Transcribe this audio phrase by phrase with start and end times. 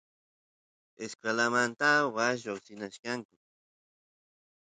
[1.05, 3.35] escuelamanta waas lloqsinachkanku